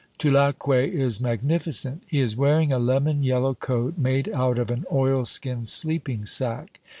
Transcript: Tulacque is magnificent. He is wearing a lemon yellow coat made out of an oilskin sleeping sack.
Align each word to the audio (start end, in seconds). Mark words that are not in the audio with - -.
Tulacque 0.17 0.67
is 0.67 1.21
magnificent. 1.21 2.01
He 2.07 2.21
is 2.21 2.35
wearing 2.35 2.71
a 2.71 2.79
lemon 2.79 3.21
yellow 3.21 3.53
coat 3.53 3.99
made 3.99 4.29
out 4.29 4.57
of 4.57 4.71
an 4.71 4.83
oilskin 4.91 5.65
sleeping 5.65 6.25
sack. 6.25 6.79